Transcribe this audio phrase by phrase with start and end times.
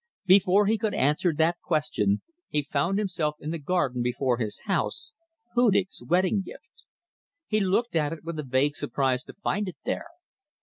[0.25, 5.11] Before he could answer that question he found himself in the garden before his house,
[5.53, 6.85] Hudig's wedding gift.
[7.45, 10.07] He looked at it with a vague surprise to find it there.